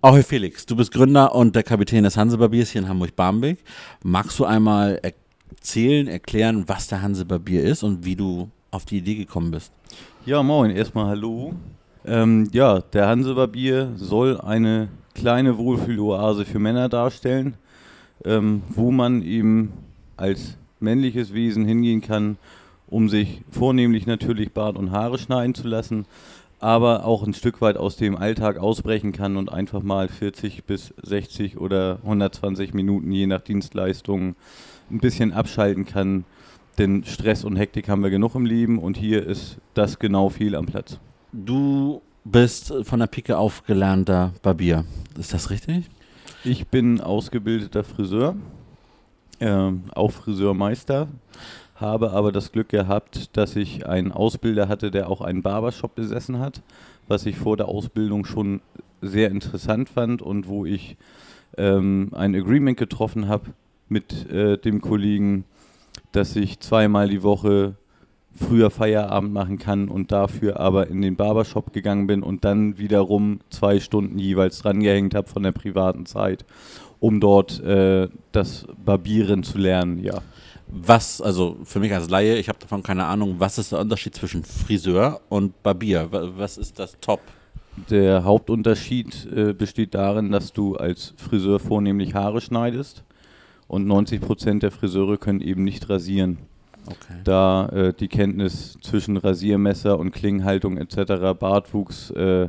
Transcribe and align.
Ahoi 0.00 0.22
Felix, 0.22 0.64
du 0.64 0.76
bist 0.76 0.92
Gründer 0.92 1.34
und 1.34 1.56
der 1.56 1.64
Kapitän 1.64 2.04
des 2.04 2.16
Hansebarbiers 2.16 2.70
hier 2.70 2.82
in 2.82 2.88
Hamburg-Barmbek. 2.88 3.58
Magst 4.04 4.38
du 4.38 4.44
einmal 4.44 5.00
erzählen, 5.50 6.06
erklären, 6.06 6.68
was 6.68 6.86
der 6.86 7.02
Hansebarbier 7.02 7.64
ist 7.64 7.82
und 7.82 8.04
wie 8.04 8.14
du 8.14 8.48
auf 8.70 8.84
die 8.84 8.98
Idee 8.98 9.16
gekommen 9.16 9.50
bist? 9.50 9.72
Ja, 10.24 10.44
moin, 10.44 10.70
erstmal 10.70 11.06
hallo. 11.06 11.52
Ähm, 12.04 12.48
ja, 12.52 12.78
der 12.78 13.08
Hansebarbier 13.08 13.94
soll 13.96 14.40
eine 14.40 14.86
kleine 15.16 15.58
Wohlfühloase 15.58 16.44
für 16.44 16.60
Männer 16.60 16.88
darstellen, 16.88 17.54
ähm, 18.24 18.62
wo 18.68 18.92
man 18.92 19.22
eben 19.22 19.72
als 20.16 20.56
männliches 20.78 21.34
Wesen 21.34 21.64
hingehen 21.64 22.02
kann, 22.02 22.38
um 22.86 23.08
sich 23.08 23.42
vornehmlich 23.50 24.06
natürlich 24.06 24.52
Bart 24.52 24.76
und 24.76 24.92
Haare 24.92 25.18
schneiden 25.18 25.56
zu 25.56 25.66
lassen, 25.66 26.06
aber 26.60 27.04
auch 27.04 27.24
ein 27.24 27.34
Stück 27.34 27.60
weit 27.60 27.76
aus 27.76 27.96
dem 27.96 28.16
Alltag 28.16 28.58
ausbrechen 28.58 29.12
kann 29.12 29.36
und 29.36 29.52
einfach 29.52 29.82
mal 29.82 30.08
40 30.08 30.64
bis 30.64 30.92
60 31.02 31.58
oder 31.58 31.98
120 32.02 32.74
Minuten 32.74 33.12
je 33.12 33.26
nach 33.26 33.40
Dienstleistung 33.40 34.34
ein 34.90 34.98
bisschen 34.98 35.32
abschalten 35.32 35.84
kann. 35.84 36.24
Denn 36.78 37.04
Stress 37.04 37.44
und 37.44 37.56
Hektik 37.56 37.88
haben 37.88 38.02
wir 38.02 38.10
genug 38.10 38.34
im 38.34 38.46
Leben 38.46 38.78
und 38.78 38.96
hier 38.96 39.26
ist 39.26 39.58
das 39.74 39.98
genau 39.98 40.28
viel 40.28 40.54
am 40.54 40.66
Platz. 40.66 40.98
Du 41.32 42.02
bist 42.24 42.72
von 42.82 43.00
der 43.00 43.06
Pike 43.06 43.36
auf 43.36 43.64
gelernter 43.64 44.32
Barbier. 44.42 44.84
Ist 45.18 45.34
das 45.34 45.50
richtig? 45.50 45.88
Ich 46.44 46.68
bin 46.68 47.00
ausgebildeter 47.00 47.82
Friseur, 47.82 48.36
äh, 49.40 49.72
auch 49.94 50.12
Friseurmeister, 50.12 51.08
habe 51.80 52.10
aber 52.10 52.32
das 52.32 52.52
Glück 52.52 52.68
gehabt, 52.68 53.36
dass 53.36 53.56
ich 53.56 53.86
einen 53.86 54.12
Ausbilder 54.12 54.68
hatte, 54.68 54.90
der 54.90 55.08
auch 55.08 55.20
einen 55.20 55.42
Barbershop 55.42 55.94
besessen 55.94 56.38
hat, 56.38 56.62
was 57.06 57.26
ich 57.26 57.36
vor 57.36 57.56
der 57.56 57.68
Ausbildung 57.68 58.24
schon 58.24 58.60
sehr 59.00 59.30
interessant 59.30 59.88
fand 59.88 60.22
und 60.22 60.48
wo 60.48 60.66
ich 60.66 60.96
ähm, 61.56 62.10
ein 62.12 62.34
Agreement 62.34 62.76
getroffen 62.76 63.28
habe 63.28 63.50
mit 63.88 64.30
äh, 64.30 64.58
dem 64.58 64.80
Kollegen, 64.80 65.44
dass 66.12 66.36
ich 66.36 66.60
zweimal 66.60 67.08
die 67.08 67.22
Woche 67.22 67.76
früher 68.34 68.70
Feierabend 68.70 69.32
machen 69.32 69.58
kann 69.58 69.88
und 69.88 70.12
dafür 70.12 70.60
aber 70.60 70.88
in 70.88 71.02
den 71.02 71.16
Barbershop 71.16 71.72
gegangen 71.72 72.06
bin 72.06 72.22
und 72.22 72.44
dann 72.44 72.78
wiederum 72.78 73.40
zwei 73.50 73.80
Stunden 73.80 74.18
jeweils 74.18 74.60
drangehängt 74.60 75.14
habe 75.14 75.28
von 75.28 75.42
der 75.42 75.52
privaten 75.52 76.06
Zeit, 76.06 76.44
um 77.00 77.20
dort 77.20 77.60
äh, 77.60 78.08
das 78.32 78.66
Barbieren 78.84 79.42
zu 79.42 79.58
lernen, 79.58 80.02
ja. 80.02 80.22
Was, 80.70 81.20
also 81.20 81.56
für 81.64 81.80
mich 81.80 81.92
als 81.94 82.10
Laie, 82.10 82.36
ich 82.36 82.48
habe 82.48 82.58
davon 82.58 82.82
keine 82.82 83.06
Ahnung, 83.06 83.36
was 83.38 83.58
ist 83.58 83.72
der 83.72 83.80
Unterschied 83.80 84.14
zwischen 84.14 84.44
Friseur 84.44 85.20
und 85.28 85.62
Barbier? 85.62 86.08
Was 86.10 86.58
ist 86.58 86.78
das 86.78 86.96
Top? 87.00 87.20
Der 87.90 88.24
Hauptunterschied 88.24 89.28
äh, 89.34 89.52
besteht 89.52 89.94
darin, 89.94 90.30
dass 90.30 90.52
du 90.52 90.76
als 90.76 91.14
Friseur 91.16 91.58
vornehmlich 91.58 92.14
Haare 92.14 92.40
schneidest 92.40 93.04
und 93.68 93.86
90 93.86 94.20
Prozent 94.20 94.62
der 94.62 94.70
Friseure 94.70 95.18
können 95.18 95.40
eben 95.40 95.62
nicht 95.62 95.88
rasieren. 95.88 96.38
Okay. 96.86 97.20
Da 97.24 97.68
äh, 97.68 97.92
die 97.92 98.08
Kenntnis 98.08 98.78
zwischen 98.82 99.16
Rasiermesser 99.16 99.98
und 99.98 100.10
Klingenhaltung 100.10 100.78
etc., 100.78 101.38
Bartwuchs, 101.38 102.10
äh, 102.10 102.48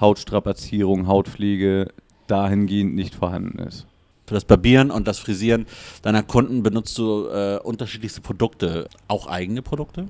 Hautstrapazierung, 0.00 1.06
Hautpflege 1.06 1.88
dahingehend 2.26 2.94
nicht 2.94 3.14
vorhanden 3.14 3.58
ist. 3.58 3.86
Für 4.26 4.34
das 4.34 4.46
Barbieren 4.46 4.90
und 4.90 5.06
das 5.06 5.18
Frisieren 5.18 5.66
deiner 6.02 6.22
Kunden 6.22 6.62
benutzt 6.62 6.96
du 6.96 7.28
äh, 7.28 7.58
unterschiedlichste 7.62 8.22
Produkte, 8.22 8.88
auch 9.06 9.26
eigene 9.26 9.60
Produkte? 9.60 10.06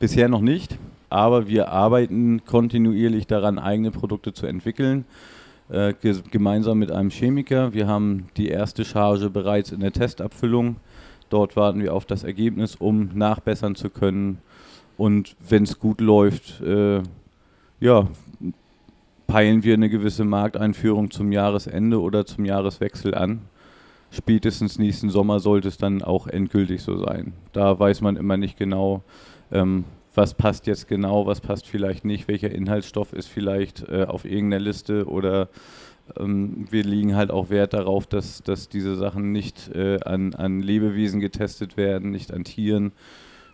Bisher 0.00 0.28
noch 0.28 0.40
nicht, 0.40 0.76
aber 1.08 1.46
wir 1.46 1.68
arbeiten 1.68 2.44
kontinuierlich 2.44 3.28
daran, 3.28 3.60
eigene 3.60 3.92
Produkte 3.92 4.32
zu 4.32 4.46
entwickeln. 4.46 5.04
Äh, 5.70 5.94
gemeinsam 6.30 6.78
mit 6.78 6.90
einem 6.90 7.10
Chemiker. 7.10 7.72
Wir 7.72 7.86
haben 7.86 8.26
die 8.36 8.48
erste 8.48 8.84
Charge 8.84 9.30
bereits 9.30 9.72
in 9.72 9.80
der 9.80 9.92
Testabfüllung. 9.92 10.76
Dort 11.30 11.56
warten 11.56 11.80
wir 11.80 11.94
auf 11.94 12.04
das 12.04 12.22
Ergebnis, 12.22 12.76
um 12.76 13.10
nachbessern 13.14 13.74
zu 13.76 13.88
können. 13.88 14.38
Und 14.98 15.36
wenn 15.48 15.62
es 15.62 15.78
gut 15.78 16.00
läuft, 16.00 16.60
äh, 16.60 17.02
ja, 17.80 18.08
peilen 19.34 19.64
wir 19.64 19.74
eine 19.74 19.90
gewisse 19.90 20.24
Markteinführung 20.24 21.10
zum 21.10 21.32
Jahresende 21.32 22.00
oder 22.00 22.24
zum 22.24 22.44
Jahreswechsel 22.44 23.16
an. 23.16 23.40
Spätestens 24.12 24.78
nächsten 24.78 25.10
Sommer 25.10 25.40
sollte 25.40 25.66
es 25.66 25.76
dann 25.76 26.02
auch 26.02 26.28
endgültig 26.28 26.82
so 26.82 26.96
sein. 27.04 27.32
Da 27.52 27.76
weiß 27.76 28.00
man 28.00 28.14
immer 28.14 28.36
nicht 28.36 28.56
genau, 28.56 29.02
ähm, 29.50 29.86
was 30.14 30.34
passt 30.34 30.68
jetzt 30.68 30.86
genau, 30.86 31.26
was 31.26 31.40
passt 31.40 31.66
vielleicht 31.66 32.04
nicht, 32.04 32.28
welcher 32.28 32.52
Inhaltsstoff 32.52 33.12
ist 33.12 33.26
vielleicht 33.26 33.82
äh, 33.88 34.04
auf 34.04 34.24
irgendeiner 34.24 34.62
Liste 34.62 35.08
oder 35.08 35.48
ähm, 36.16 36.68
wir 36.70 36.84
legen 36.84 37.16
halt 37.16 37.32
auch 37.32 37.50
Wert 37.50 37.72
darauf, 37.72 38.06
dass, 38.06 38.40
dass 38.44 38.68
diese 38.68 38.94
Sachen 38.94 39.32
nicht 39.32 39.68
äh, 39.74 39.98
an, 40.04 40.34
an 40.34 40.60
Lebewesen 40.60 41.18
getestet 41.18 41.76
werden, 41.76 42.12
nicht 42.12 42.32
an 42.32 42.44
Tieren, 42.44 42.92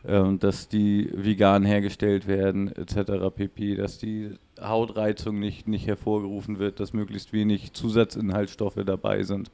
äh, 0.02 0.34
dass 0.38 0.68
die 0.68 1.10
vegan 1.14 1.64
hergestellt 1.64 2.26
werden 2.26 2.70
etc. 2.76 3.34
pp, 3.34 3.76
dass 3.76 3.96
die 3.96 4.34
Hautreizung 4.62 5.38
nicht, 5.38 5.68
nicht 5.68 5.86
hervorgerufen 5.86 6.58
wird, 6.58 6.80
dass 6.80 6.92
möglichst 6.92 7.32
wenig 7.32 7.72
Zusatzinhaltsstoffe 7.72 8.78
dabei 8.84 9.22
sind. 9.22 9.50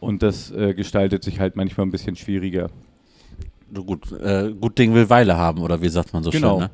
Und 0.00 0.22
das 0.22 0.50
äh, 0.50 0.74
gestaltet 0.74 1.24
sich 1.24 1.40
halt 1.40 1.56
manchmal 1.56 1.86
ein 1.86 1.90
bisschen 1.90 2.16
schwieriger. 2.16 2.70
Gut, 3.74 4.12
äh, 4.12 4.52
gut 4.52 4.78
Ding 4.78 4.94
will 4.94 5.10
Weile 5.10 5.36
haben, 5.36 5.60
oder 5.60 5.82
wie 5.82 5.88
sagt 5.88 6.12
man 6.12 6.22
so 6.22 6.30
genau. 6.30 6.52
schön. 6.52 6.60
Ne? 6.60 6.70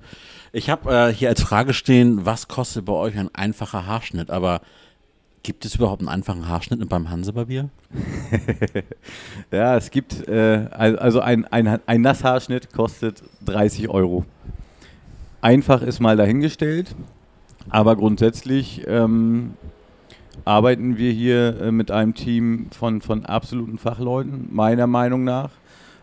Ich 0.53 0.71
habe 0.71 0.95
äh, 0.95 1.13
hier 1.13 1.29
als 1.29 1.43
Frage 1.43 1.75
stehen, 1.75 2.25
was 2.25 2.47
kostet 2.47 2.85
bei 2.85 2.93
euch 2.93 3.19
ein 3.19 3.35
einfacher 3.35 3.87
Haarschnitt? 3.87 4.31
Aber 4.31 4.61
gibt 5.43 5.65
es 5.65 5.75
überhaupt 5.75 6.01
einen 6.01 6.09
einfachen 6.09 6.49
Haarschnitt 6.49 6.89
beim 6.89 7.11
Hansebarbier? 7.11 7.71
ja, 9.51 9.77
es 9.77 9.91
gibt, 9.91 10.29
äh, 10.29 10.69
also 10.71 11.21
ein, 11.21 11.45
ein, 11.47 11.81
ein 11.87 12.01
Nasshaarschnitt 12.01 12.73
kostet 12.73 13.23
30 13.45 13.89
Euro. 13.89 14.25
Einfach 15.41 15.83
ist 15.83 16.01
mal 16.01 16.17
dahingestellt. 16.17 16.95
Aber 17.71 17.97
grundsätzlich 17.97 18.83
ähm, 18.87 19.55
arbeiten 20.45 20.97
wir 20.97 21.13
hier 21.13 21.61
äh, 21.61 21.73
mit 21.73 21.91
einem 21.91 22.15
Team 22.15 22.67
von, 22.71 23.01
von 23.01 23.25
absoluten 23.25 23.79
Fachleuten, 23.79 24.49
meiner 24.51 24.87
Meinung 24.87 25.25
nach. 25.25 25.51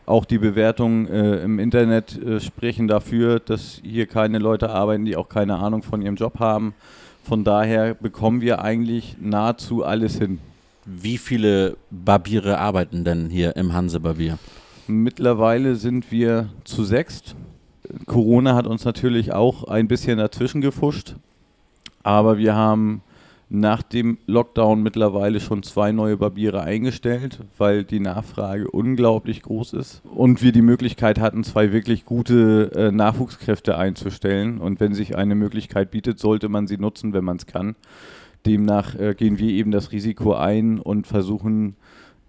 Auch 0.05 0.25
die 0.25 0.39
Bewertungen 0.39 1.07
äh, 1.07 1.43
im 1.43 1.59
Internet 1.59 2.21
äh, 2.21 2.39
sprechen 2.39 2.87
dafür, 2.87 3.39
dass 3.39 3.81
hier 3.83 4.07
keine 4.07 4.39
Leute 4.39 4.69
arbeiten, 4.69 5.05
die 5.05 5.15
auch 5.15 5.29
keine 5.29 5.57
Ahnung 5.57 5.83
von 5.83 6.01
ihrem 6.01 6.15
Job 6.15 6.39
haben. 6.39 6.73
Von 7.23 7.43
daher 7.43 7.93
bekommen 7.93 8.41
wir 8.41 8.63
eigentlich 8.63 9.17
nahezu 9.21 9.85
alles 9.85 10.17
hin. 10.17 10.39
Wie 10.85 11.19
viele 11.19 11.77
Barbiere 11.91 12.57
arbeiten 12.57 13.05
denn 13.05 13.29
hier 13.29 13.55
im 13.55 13.73
Hanse 13.73 13.99
Barbier? 13.99 14.39
Mittlerweile 14.87 15.75
sind 15.75 16.11
wir 16.11 16.49
zu 16.63 16.83
sechst. 16.83 17.35
Corona 18.07 18.55
hat 18.55 18.65
uns 18.65 18.83
natürlich 18.83 19.31
auch 19.31 19.65
ein 19.65 19.87
bisschen 19.87 20.17
dazwischen 20.17 20.61
gefuscht. 20.61 21.15
Aber 22.03 22.37
wir 22.37 22.55
haben 22.55 23.01
nach 23.53 23.83
dem 23.83 24.17
Lockdown 24.27 24.81
mittlerweile 24.81 25.41
schon 25.41 25.61
zwei 25.61 25.91
neue 25.91 26.15
Barbiere 26.15 26.61
eingestellt, 26.61 27.39
weil 27.57 27.83
die 27.83 27.99
Nachfrage 27.99 28.71
unglaublich 28.71 29.41
groß 29.41 29.73
ist 29.73 30.01
und 30.15 30.41
wir 30.41 30.53
die 30.53 30.61
Möglichkeit 30.61 31.19
hatten, 31.19 31.43
zwei 31.43 31.73
wirklich 31.73 32.05
gute 32.05 32.71
äh, 32.73 32.91
Nachwuchskräfte 32.91 33.77
einzustellen. 33.77 34.59
Und 34.59 34.79
wenn 34.79 34.93
sich 34.93 35.17
eine 35.17 35.35
Möglichkeit 35.35 35.91
bietet, 35.91 36.17
sollte 36.17 36.47
man 36.47 36.65
sie 36.65 36.77
nutzen, 36.77 37.11
wenn 37.11 37.25
man 37.25 37.37
es 37.37 37.45
kann. 37.45 37.75
Demnach 38.45 38.95
äh, 38.95 39.15
gehen 39.15 39.37
wir 39.37 39.49
eben 39.49 39.71
das 39.71 39.91
Risiko 39.91 40.33
ein 40.33 40.79
und 40.79 41.05
versuchen, 41.05 41.75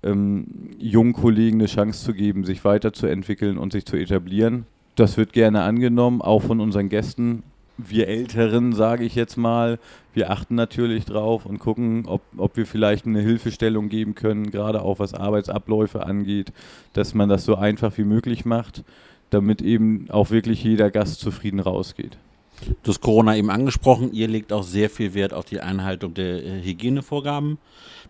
ähm, 0.02 0.46
jungen 0.78 1.12
Kollegen 1.12 1.60
eine 1.60 1.66
Chance 1.66 2.04
zu 2.04 2.14
geben, 2.14 2.44
sich 2.44 2.64
weiterzuentwickeln 2.64 3.58
und 3.58 3.72
sich 3.72 3.86
zu 3.86 3.96
etablieren. 3.96 4.66
Das 4.96 5.16
wird 5.16 5.32
gerne 5.32 5.62
angenommen, 5.62 6.20
auch 6.20 6.42
von 6.42 6.60
unseren 6.60 6.88
Gästen 6.88 7.44
wir 7.78 8.08
Älteren, 8.08 8.72
sage 8.72 9.04
ich 9.04 9.14
jetzt 9.14 9.36
mal, 9.36 9.78
wir 10.14 10.30
achten 10.30 10.54
natürlich 10.54 11.04
drauf 11.04 11.46
und 11.46 11.58
gucken, 11.58 12.04
ob, 12.06 12.22
ob 12.36 12.56
wir 12.56 12.66
vielleicht 12.66 13.06
eine 13.06 13.20
Hilfestellung 13.20 13.88
geben 13.88 14.14
können, 14.14 14.50
gerade 14.50 14.82
auch 14.82 14.98
was 14.98 15.14
Arbeitsabläufe 15.14 16.04
angeht, 16.04 16.52
dass 16.92 17.14
man 17.14 17.28
das 17.28 17.44
so 17.44 17.56
einfach 17.56 17.96
wie 17.96 18.04
möglich 18.04 18.44
macht, 18.44 18.84
damit 19.30 19.62
eben 19.62 20.10
auch 20.10 20.30
wirklich 20.30 20.62
jeder 20.62 20.90
Gast 20.90 21.20
zufrieden 21.20 21.60
rausgeht. 21.60 22.18
Du 22.82 22.90
hast 22.90 23.00
Corona 23.00 23.36
eben 23.36 23.50
angesprochen, 23.50 24.12
ihr 24.12 24.28
legt 24.28 24.52
auch 24.52 24.62
sehr 24.62 24.88
viel 24.88 25.14
Wert 25.14 25.34
auf 25.34 25.44
die 25.44 25.60
Einhaltung 25.60 26.14
der 26.14 26.44
äh, 26.44 26.62
Hygienevorgaben. 26.62 27.58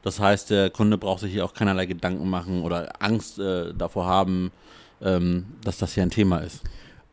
Das 0.03 0.21
heißt, 0.21 0.51
der 0.51 0.71
Kunde 0.71 0.99
braucht 0.99 1.21
sich 1.21 1.33
hier 1.33 1.45
auch 1.45 1.55
keinerlei 1.55 1.87
Gedanken 1.87 2.29
machen 2.29 2.63
oder 2.63 2.93
Angst 3.01 3.39
äh, 3.39 3.73
davor 3.73 4.07
haben, 4.07 4.51
ähm, 5.01 5.47
dass 5.65 5.79
das 5.79 5.95
hier 5.95 6.03
ein 6.03 6.11
Thema 6.11 6.39
ist. 6.39 6.63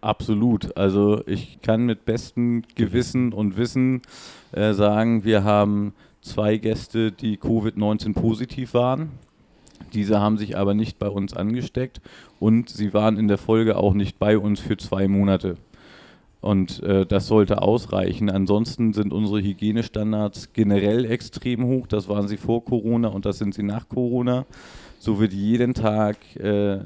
Absolut. 0.02 0.78
Also 0.78 1.22
ich 1.26 1.62
kann 1.62 1.86
mit 1.86 2.06
bestem 2.06 2.64
Gewissen 2.76 3.34
und 3.34 3.58
Wissen 3.58 4.02
äh, 4.54 4.74
sagen, 4.74 5.26
wir 5.26 5.44
haben 5.44 5.94
zwei 6.22 6.58
Gäste, 6.58 7.12
die 7.12 7.38
Covid-19 7.38 8.14
positiv 8.14 8.74
waren. 8.74 9.12
Diese 9.94 10.20
haben 10.20 10.38
sich 10.38 10.58
aber 10.58 10.74
nicht 10.74 11.00
bei 11.00 11.10
uns 11.10 11.34
angesteckt 11.34 12.02
und 12.40 12.70
sie 12.70 12.94
waren 12.94 13.18
in 13.18 13.28
der 13.28 13.38
Folge 13.38 13.78
auch 13.78 13.94
nicht 13.94 14.20
bei 14.20 14.38
uns 14.38 14.60
für 14.60 14.78
zwei 14.78 15.08
Monate. 15.08 15.56
Und 16.42 16.82
äh, 16.84 17.06
das 17.06 17.28
sollte 17.28 17.62
ausreichen. 17.62 18.30
Ansonsten 18.30 18.94
sind 18.94 19.12
unsere 19.12 19.42
Hygienestandards 19.42 20.54
generell 20.54 21.04
extrem 21.04 21.66
hoch. 21.66 21.88
Das 21.88 22.08
waren 22.08 22.30
sie 22.30 22.38
vor 22.38 22.64
Corona 22.64 23.10
und 23.10 23.26
das 23.26 23.40
sind 23.40 23.54
sie 23.54 23.64
nach 23.64 23.90
Corona. 23.90 24.46
So 25.00 25.20
wird 25.20 25.34
jeden 25.34 25.74
Tag 25.74 26.18
äh, 26.38 26.80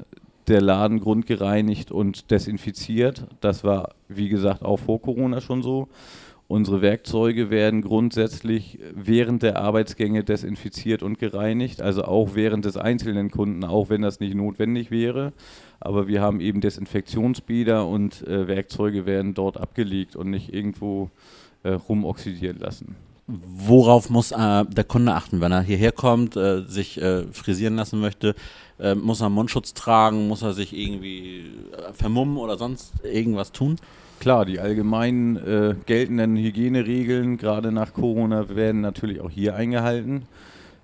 der 0.48 0.60
Laden 0.60 1.00
grundgereinigt 1.00 1.90
und 1.90 2.30
desinfiziert. 2.30 3.26
Das 3.40 3.64
war, 3.64 3.94
wie 4.08 4.28
gesagt, 4.28 4.62
auch 4.62 4.78
vor 4.78 5.00
Corona 5.00 5.40
schon 5.40 5.62
so. 5.62 5.88
Unsere 6.46 6.82
Werkzeuge 6.82 7.48
werden 7.48 7.80
grundsätzlich 7.80 8.78
während 8.94 9.42
der 9.42 9.58
Arbeitsgänge 9.58 10.24
desinfiziert 10.24 11.02
und 11.02 11.18
gereinigt, 11.18 11.80
also 11.80 12.04
auch 12.04 12.34
während 12.34 12.66
des 12.66 12.76
einzelnen 12.76 13.30
Kunden, 13.30 13.64
auch 13.64 13.88
wenn 13.88 14.02
das 14.02 14.20
nicht 14.20 14.34
notwendig 14.34 14.90
wäre. 14.90 15.32
Aber 15.80 16.06
wir 16.06 16.20
haben 16.20 16.40
eben 16.40 16.60
Desinfektionsbäder 16.60 17.86
und 17.86 18.26
äh, 18.26 18.46
Werkzeuge 18.46 19.06
werden 19.06 19.32
dort 19.32 19.56
abgelegt 19.56 20.16
und 20.16 20.28
nicht 20.28 20.52
irgendwo 20.52 21.10
äh, 21.62 21.70
rumoxidieren 21.70 22.58
lassen. 22.58 22.94
Worauf 23.26 24.10
muss 24.10 24.32
äh, 24.32 24.64
der 24.66 24.84
Kunde 24.84 25.14
achten, 25.14 25.40
wenn 25.40 25.50
er 25.50 25.62
hierher 25.62 25.92
kommt, 25.92 26.36
äh, 26.36 26.62
sich 26.66 27.00
äh, 27.00 27.24
frisieren 27.32 27.76
lassen 27.76 28.00
möchte? 28.00 28.34
Äh, 28.78 28.94
muss 28.94 29.22
er 29.22 29.30
Mundschutz 29.30 29.72
tragen? 29.72 30.28
Muss 30.28 30.42
er 30.42 30.52
sich 30.52 30.76
irgendwie 30.76 31.50
vermummen 31.94 32.36
oder 32.36 32.58
sonst 32.58 32.92
irgendwas 33.02 33.52
tun? 33.52 33.76
Klar, 34.20 34.44
die 34.44 34.60
allgemein 34.60 35.36
äh, 35.36 35.74
geltenden 35.86 36.36
Hygieneregeln, 36.36 37.38
gerade 37.38 37.72
nach 37.72 37.94
Corona, 37.94 38.48
werden 38.54 38.82
natürlich 38.82 39.20
auch 39.20 39.30
hier 39.30 39.54
eingehalten. 39.54 40.26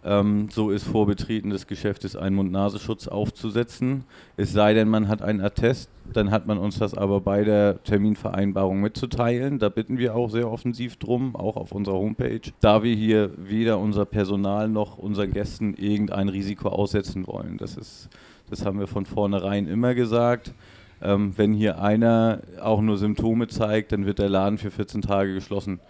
Ähm, 0.03 0.49
so 0.51 0.71
ist 0.71 0.85
vor 0.85 1.07
Betreten 1.07 1.51
des 1.51 1.67
Geschäftes 1.67 2.17
ein 2.17 2.35
Mund-Nasenschutz 2.35 3.07
aufzusetzen. 3.07 4.05
Es 4.37 4.53
sei 4.53 4.73
denn, 4.73 4.89
man 4.89 5.09
hat 5.09 5.21
einen 5.21 5.43
Attest, 5.43 5.91
dann 6.13 6.31
hat 6.31 6.47
man 6.47 6.57
uns 6.57 6.79
das 6.79 6.95
aber 6.95 7.21
bei 7.21 7.45
der 7.45 7.83
Terminvereinbarung 7.85 8.81
mitzuteilen. 8.81 9.59
Da 9.59 9.69
bitten 9.69 9.99
wir 9.99 10.15
auch 10.15 10.31
sehr 10.31 10.51
offensiv 10.51 10.97
drum, 10.97 11.37
auch 11.37 11.57
auf 11.57 11.73
unserer 11.73 11.97
Homepage, 11.97 12.41
da 12.61 12.83
wir 12.83 12.95
hier 12.95 13.31
weder 13.37 13.79
unser 13.79 14.07
Personal 14.07 14.69
noch 14.69 14.97
unseren 14.97 15.33
Gästen 15.33 15.75
irgendein 15.75 16.31
Risiko 16.31 16.71
aussetzen 16.71 17.27
wollen. 17.27 17.59
Das, 17.59 17.77
ist, 17.77 18.09
das 18.49 18.65
haben 18.65 18.79
wir 18.81 18.87
von 18.87 19.05
vornherein 19.05 19.69
immer 19.69 19.95
gesagt. 19.95 20.55
Ähm, 21.03 21.35
wenn 21.37 21.53
hier 21.53 21.81
einer 21.81 22.41
auch 22.61 22.81
nur 22.81 22.97
Symptome 22.97 23.49
zeigt, 23.49 23.93
dann 23.93 24.07
wird 24.07 24.19
der 24.19 24.29
Laden 24.31 24.59
für 24.59 24.71
14 24.71 25.03
Tage 25.03 25.35
geschlossen. 25.35 25.81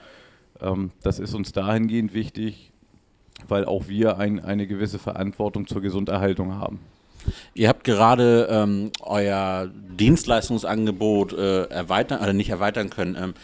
Ähm, 0.61 0.91
das 1.03 1.19
ist 1.19 1.35
uns 1.35 1.53
dahingehend 1.53 2.13
wichtig, 2.13 2.70
weil 3.49 3.65
auch 3.65 3.89
wir 3.89 4.19
ein, 4.19 4.41
eine 4.41 4.67
gewisse 4.67 4.99
Verantwortung 4.99 5.67
zur 5.67 5.81
Gesunderhaltung 5.81 6.55
haben. 6.55 6.81
Ihr 7.55 7.69
habt 7.69 7.85
gerade 7.85 8.49
ähm, 8.51 8.91
euer 9.01 9.71
Dienstleistungsangebot 9.99 11.33
äh, 11.33 11.65
erweitern 11.65 12.21
oder 12.21 12.33
nicht 12.33 12.51
erweitern 12.51 12.91
können. 12.91 13.17
Ähm, 13.21 13.35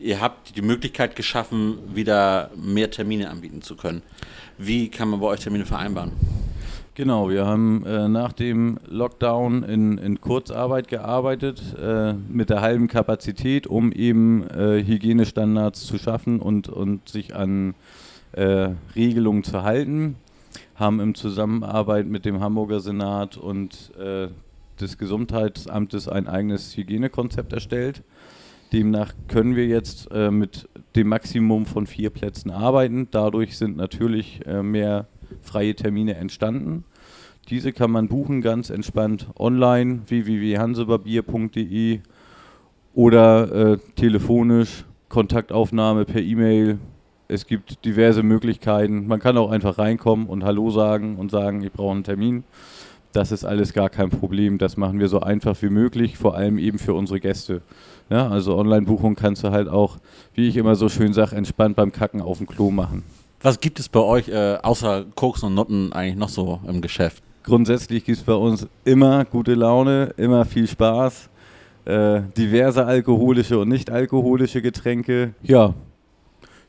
ihr 0.00 0.20
habt 0.20 0.56
die 0.56 0.62
Möglichkeit 0.62 1.16
geschaffen, 1.16 1.78
wieder 1.94 2.50
mehr 2.56 2.90
Termine 2.90 3.30
anbieten 3.30 3.62
zu 3.62 3.76
können. 3.76 4.02
Wie 4.58 4.88
kann 4.88 5.08
man 5.08 5.20
bei 5.20 5.26
euch 5.26 5.40
Termine 5.40 5.66
vereinbaren? 5.66 6.12
Genau, 6.94 7.28
wir 7.28 7.44
haben 7.44 7.84
äh, 7.84 8.08
nach 8.08 8.32
dem 8.32 8.78
Lockdown 8.88 9.64
in, 9.64 9.98
in 9.98 10.18
Kurzarbeit 10.22 10.88
gearbeitet, 10.88 11.62
äh, 11.78 12.14
mit 12.14 12.48
der 12.48 12.62
halben 12.62 12.88
Kapazität, 12.88 13.66
um 13.66 13.92
eben 13.92 14.48
äh, 14.48 14.82
Hygienestandards 14.82 15.86
zu 15.86 15.98
schaffen 15.98 16.40
und, 16.40 16.70
und 16.70 17.06
sich 17.06 17.34
an 17.34 17.70
äh, 17.70 17.74
Regelungen 18.40 19.44
zu 19.44 19.62
halten. 19.62 20.16
Haben 20.74 21.00
im 21.00 21.14
Zusammenarbeit 21.14 22.06
mit 22.06 22.24
dem 22.24 22.40
Hamburger 22.40 22.80
Senat 22.80 23.36
und 23.36 23.92
äh, 23.98 24.28
des 24.80 24.98
Gesundheitsamtes 24.98 26.08
ein 26.08 26.28
eigenes 26.28 26.76
Hygienekonzept 26.76 27.52
erstellt. 27.52 28.02
Demnach 28.72 29.14
können 29.28 29.56
wir 29.56 29.66
jetzt 29.66 30.10
äh, 30.10 30.30
mit 30.30 30.68
dem 30.96 31.08
Maximum 31.08 31.66
von 31.66 31.86
vier 31.86 32.10
Plätzen 32.10 32.50
arbeiten. 32.50 33.08
Dadurch 33.10 33.56
sind 33.56 33.76
natürlich 33.76 34.40
mehr 34.46 35.06
freie 35.42 35.74
Termine 35.74 36.16
entstanden. 36.16 36.84
Diese 37.48 37.72
kann 37.72 37.92
man 37.92 38.08
buchen 38.08 38.40
ganz 38.42 38.70
entspannt 38.70 39.28
online 39.38 40.00
www.hansebarbier.de 40.08 42.00
oder 42.92 43.72
äh, 43.72 43.78
telefonisch, 43.94 44.84
Kontaktaufnahme 45.08 46.06
per 46.06 46.22
E-Mail. 46.22 46.78
Es 47.28 47.46
gibt 47.46 47.84
diverse 47.84 48.22
Möglichkeiten. 48.22 49.08
Man 49.08 49.18
kann 49.18 49.36
auch 49.36 49.50
einfach 49.50 49.78
reinkommen 49.78 50.26
und 50.26 50.44
Hallo 50.44 50.70
sagen 50.70 51.16
und 51.16 51.30
sagen, 51.30 51.62
ich 51.62 51.72
brauche 51.72 51.92
einen 51.92 52.04
Termin. 52.04 52.44
Das 53.12 53.32
ist 53.32 53.44
alles 53.44 53.72
gar 53.72 53.88
kein 53.88 54.10
Problem. 54.10 54.58
Das 54.58 54.76
machen 54.76 55.00
wir 55.00 55.08
so 55.08 55.20
einfach 55.20 55.60
wie 55.62 55.70
möglich, 55.70 56.18
vor 56.18 56.36
allem 56.36 56.58
eben 56.58 56.78
für 56.78 56.94
unsere 56.94 57.18
Gäste. 57.18 57.62
Ja, 58.10 58.28
also 58.28 58.56
Online-Buchung 58.56 59.16
kannst 59.16 59.42
du 59.42 59.50
halt 59.50 59.68
auch, 59.68 59.96
wie 60.34 60.48
ich 60.48 60.56
immer 60.56 60.76
so 60.76 60.88
schön 60.88 61.12
sage, 61.12 61.34
entspannt 61.34 61.74
beim 61.74 61.90
Kacken 61.90 62.20
auf 62.20 62.38
dem 62.38 62.46
Klo 62.46 62.70
machen. 62.70 63.02
Was 63.42 63.58
gibt 63.58 63.80
es 63.80 63.88
bei 63.88 64.00
euch 64.00 64.28
äh, 64.28 64.58
außer 64.62 65.06
Koks 65.14 65.42
und 65.42 65.54
Nutten 65.54 65.92
eigentlich 65.92 66.16
noch 66.16 66.28
so 66.28 66.60
im 66.68 66.80
Geschäft? 66.80 67.24
Grundsätzlich 67.42 68.04
gibt 68.04 68.18
es 68.18 68.24
bei 68.24 68.34
uns 68.34 68.68
immer 68.84 69.24
gute 69.24 69.54
Laune, 69.54 70.12
immer 70.16 70.44
viel 70.44 70.68
Spaß, 70.68 71.28
äh, 71.86 72.20
diverse 72.36 72.84
alkoholische 72.86 73.58
und 73.58 73.68
nicht 73.68 73.90
alkoholische 73.90 74.62
Getränke. 74.62 75.34
Ja, 75.42 75.74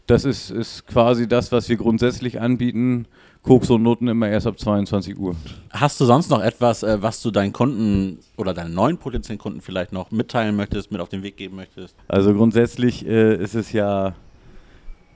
das 0.07 0.25
ist, 0.25 0.50
ist 0.50 0.88
quasi 0.88 1.27
das, 1.27 1.51
was 1.51 1.69
wir 1.69 1.77
grundsätzlich 1.77 2.42
anbieten. 2.42 3.06
Koks 3.44 3.69
und 3.69 3.83
Nutten 3.83 4.07
immer 4.07 4.27
erst 4.27 4.48
ab 4.48 4.59
22 4.59 5.18
Uhr. 5.18 5.36
Hast 5.69 6.01
du 6.01 6.06
sonst 6.06 6.30
noch 6.30 6.42
etwas, 6.42 6.83
äh, 6.83 7.01
was 7.01 7.21
du 7.21 7.31
deinen 7.31 7.54
Kunden 7.54 8.19
oder 8.36 8.54
deinen 8.54 8.74
neuen 8.74 8.98
potenziellen 8.98 9.39
Kunden 9.39 9.62
vielleicht 9.62 9.94
noch 9.94 10.12
mitteilen 10.12 10.56
möchtest, 10.56 10.92
mit 10.92 11.00
auf 11.00 11.09
den 11.09 11.24
Weg 11.24 11.38
geben 11.38 11.56
möchtest? 11.56 11.95
Also 12.07 12.33
grundsätzlich 12.33 13.06
äh, 13.06 13.36
ist 13.36 13.56
es 13.56 13.71
ja 13.71 14.15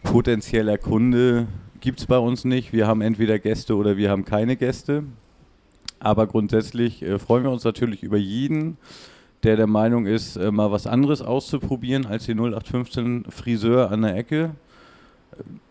potenzieller 0.03 0.77
Kunde 0.77 1.47
gibt 1.81 1.99
es 1.99 2.05
bei 2.05 2.17
uns 2.17 2.45
nicht. 2.45 2.71
Wir 2.73 2.87
haben 2.87 3.01
entweder 3.01 3.39
Gäste 3.39 3.75
oder 3.75 3.97
wir 3.97 4.09
haben 4.09 4.23
keine 4.23 4.55
Gäste. 4.55 5.03
Aber 5.99 6.27
grundsätzlich 6.27 7.01
äh, 7.03 7.19
freuen 7.19 7.43
wir 7.43 7.51
uns 7.51 7.63
natürlich 7.63 8.03
über 8.03 8.17
jeden, 8.17 8.77
der 9.43 9.55
der 9.55 9.67
Meinung 9.67 10.05
ist, 10.05 10.35
äh, 10.35 10.51
mal 10.51 10.71
was 10.71 10.87
anderes 10.87 11.21
auszuprobieren 11.21 12.05
als 12.05 12.25
die 12.25 12.33
0815 12.33 13.25
Friseur 13.29 13.91
an 13.91 14.03
der 14.03 14.15
Ecke, 14.15 14.51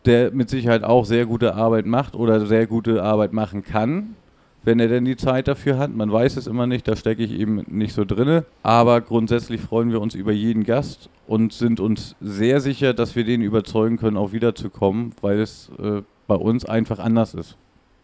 der 0.07 0.31
mit 0.31 0.51
Sicherheit 0.51 0.85
auch 0.85 1.05
sehr 1.05 1.27
gute 1.27 1.55
Arbeit 1.55 1.87
macht 1.87 2.15
oder 2.15 2.47
sehr 2.47 2.67
gute 2.67 3.03
Arbeit 3.03 3.33
machen 3.33 3.63
kann 3.63 4.17
wenn 4.63 4.81
er 4.81 4.89
denn 4.89 5.05
die 5.05 5.17
Zeit 5.17 5.49
dafür 5.49 5.79
hat. 5.79 5.95
Man 5.95 6.13
weiß 6.13 6.37
es 6.37 6.47
immer 6.47 6.67
nicht, 6.67 6.87
da 6.87 6.97
stecke 6.97 7.23
ich 7.23 7.33
eben 7.33 7.65
nicht 7.69 7.95
so 7.95 8.05
drinne. 8.05 8.45
Aber 8.63 9.01
grundsätzlich 9.01 9.61
freuen 9.61 9.91
wir 9.91 10.01
uns 10.01 10.15
über 10.15 10.33
jeden 10.33 10.65
Gast 10.65 11.09
und 11.27 11.53
sind 11.53 11.81
uns 11.81 12.15
sehr 12.21 12.61
sicher, 12.61 12.93
dass 12.93 13.17
wir 13.17 13.25
den 13.25 13.43
überzeugen 13.43 13.97
können, 13.97 14.17
auch 14.17 14.33
wiederzukommen, 14.33 15.13
weil 15.21 15.41
es 15.41 15.71
äh, 15.79 16.03
bei 16.27 16.35
uns 16.35 16.65
einfach 16.65 16.99
anders 16.99 17.35
ist. 17.35 17.57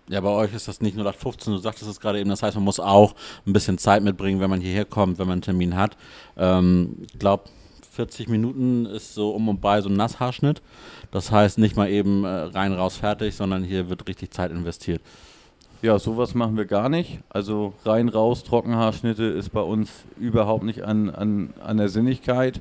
Ja, 0.08 0.20
bei 0.20 0.30
euch 0.30 0.54
ist 0.54 0.68
das 0.68 0.80
nicht 0.80 0.96
nur 0.96 1.04
815, 1.04 1.52
du 1.52 1.58
sagtest 1.58 1.90
es 1.90 1.98
gerade 1.98 2.20
eben, 2.20 2.30
das 2.30 2.40
heißt, 2.40 2.54
man 2.54 2.62
muss 2.62 2.78
auch 2.78 3.16
ein 3.44 3.52
bisschen 3.52 3.76
Zeit 3.76 4.04
mitbringen, 4.04 4.38
wenn 4.38 4.50
man 4.50 4.60
hierher 4.60 4.84
kommt, 4.84 5.18
wenn 5.18 5.26
man 5.26 5.34
einen 5.34 5.42
Termin 5.42 5.74
hat. 5.74 5.96
Ähm, 6.36 6.96
glaube, 7.18 7.44
40 7.96 8.28
Minuten 8.28 8.84
ist 8.84 9.14
so 9.14 9.30
um 9.30 9.48
und 9.48 9.60
bei 9.60 9.80
so 9.80 9.88
ein 9.88 9.96
Nasshaarschnitt. 9.96 10.60
Das 11.10 11.30
heißt, 11.30 11.56
nicht 11.58 11.76
mal 11.76 11.88
eben 11.88 12.24
äh, 12.24 12.28
rein, 12.28 12.72
raus, 12.72 12.96
fertig, 12.96 13.34
sondern 13.34 13.64
hier 13.64 13.88
wird 13.88 14.06
richtig 14.06 14.32
Zeit 14.32 14.50
investiert. 14.50 15.00
Ja, 15.80 15.98
sowas 15.98 16.34
machen 16.34 16.56
wir 16.56 16.66
gar 16.66 16.88
nicht. 16.88 17.20
Also 17.30 17.72
rein, 17.84 18.08
raus, 18.08 18.44
Trockenhaarschnitte 18.44 19.24
ist 19.24 19.50
bei 19.50 19.60
uns 19.60 19.90
überhaupt 20.18 20.64
nicht 20.64 20.82
an, 20.82 21.08
an, 21.10 21.54
an 21.62 21.78
der 21.78 21.88
Sinnigkeit. 21.88 22.60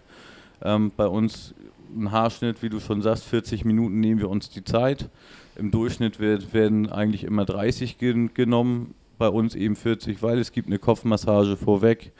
Ähm, 0.61 0.91
bei 0.95 1.07
uns 1.07 1.53
ein 1.95 2.11
Haarschnitt, 2.11 2.61
wie 2.63 2.69
du 2.69 2.79
schon 2.79 3.01
sagst, 3.01 3.25
40 3.25 3.65
Minuten 3.65 3.99
nehmen 3.99 4.19
wir 4.19 4.29
uns 4.29 4.49
die 4.49 4.63
Zeit. 4.63 5.09
Im 5.57 5.71
Durchschnitt 5.71 6.19
wird, 6.19 6.53
werden 6.53 6.89
eigentlich 6.89 7.23
immer 7.23 7.45
30 7.45 7.97
gen 7.97 8.33
genommen, 8.33 8.93
bei 9.17 9.29
uns 9.29 9.55
eben 9.55 9.75
40, 9.75 10.21
weil 10.21 10.39
es 10.39 10.51
gibt 10.51 10.67
eine 10.67 10.79
Kopfmassage 10.79 11.55
vorweg, 11.55 12.11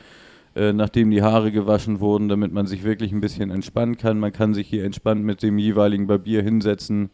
äh, 0.56 0.72
nachdem 0.72 1.12
die 1.12 1.22
Haare 1.22 1.52
gewaschen 1.52 2.00
wurden, 2.00 2.30
damit 2.30 2.54
man 2.54 2.66
sich 2.66 2.84
wirklich 2.84 3.12
ein 3.12 3.22
bisschen 3.22 3.52
entspannen 3.52 3.98
kann. 3.98 4.20
Man 4.20 4.32
kann 4.32 4.54
sich 4.54 4.68
hier 4.68 4.86
entspannt 4.86 5.24
mit 5.24 5.44
dem 5.44 5.58
jeweiligen 5.58 6.08
Barbier 6.08 6.42
hinsetzen 6.42 7.10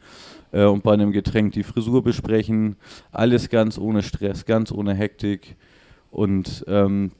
äh, 0.51 0.65
und 0.65 0.83
bei 0.83 0.93
einem 0.93 1.11
Getränk 1.11 1.53
die 1.53 1.63
Frisur 1.63 2.03
besprechen. 2.03 2.75
Alles 3.11 3.49
ganz 3.49 3.79
ohne 3.79 4.03
Stress, 4.03 4.45
ganz 4.45 4.71
ohne 4.71 4.93
Hektik. 4.93 5.55
Und 6.11 6.65
ähm, 6.67 7.11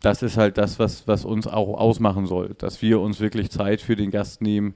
das 0.00 0.22
ist 0.22 0.36
halt 0.36 0.56
das, 0.56 0.78
was, 0.78 1.08
was 1.08 1.24
uns 1.24 1.46
auch 1.46 1.78
ausmachen 1.78 2.26
soll, 2.26 2.54
dass 2.56 2.80
wir 2.80 3.00
uns 3.00 3.20
wirklich 3.20 3.50
Zeit 3.50 3.80
für 3.80 3.96
den 3.96 4.10
Gast 4.10 4.42
nehmen, 4.42 4.74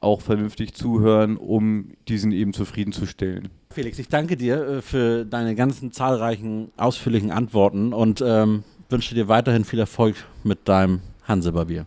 auch 0.00 0.20
vernünftig 0.20 0.74
zuhören, 0.74 1.36
um 1.36 1.92
diesen 2.08 2.32
eben 2.32 2.52
zufriedenzustellen. 2.52 3.48
Felix, 3.70 3.98
ich 3.98 4.08
danke 4.08 4.36
dir 4.36 4.66
äh, 4.66 4.82
für 4.82 5.24
deine 5.24 5.54
ganzen 5.54 5.92
zahlreichen, 5.92 6.70
ausführlichen 6.76 7.30
Antworten 7.30 7.92
und 7.92 8.22
ähm, 8.26 8.64
wünsche 8.88 9.14
dir 9.14 9.28
weiterhin 9.28 9.64
viel 9.64 9.78
Erfolg 9.78 10.16
mit 10.44 10.68
deinem 10.68 11.00
Hansebarbier. 11.26 11.86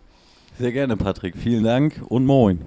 Sehr 0.58 0.72
gerne, 0.72 0.98
Patrick. 0.98 1.36
Vielen 1.38 1.64
Dank 1.64 2.02
und 2.10 2.26
moin. 2.26 2.60